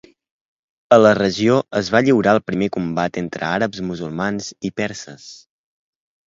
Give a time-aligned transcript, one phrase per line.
[0.95, 5.29] A la regió es va lliurar el primer combat entre àrabs musulmans i perses.